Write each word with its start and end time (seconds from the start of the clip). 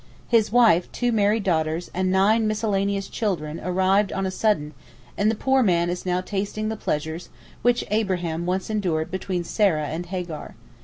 His 0.27 0.51
wife, 0.51 0.91
two 0.91 1.11
married 1.11 1.43
daughters 1.43 1.91
and 1.93 2.11
nine 2.11 2.47
miscellaneous 2.47 3.07
children 3.07 3.59
arrived 3.63 4.11
on 4.11 4.25
a 4.25 4.31
sudden, 4.31 4.73
and 5.15 5.29
the 5.29 5.35
poor 5.35 5.61
man 5.61 5.91
is 5.91 6.07
now 6.07 6.21
tasting 6.21 6.69
the 6.69 6.75
pleasures 6.75 7.29
which 7.61 7.83
Abraham 7.91 8.47
once 8.47 8.71
endured 8.71 9.11
between 9.11 9.43
Sarah 9.43 9.85
and 9.85 10.07
Hagar. 10.07 10.55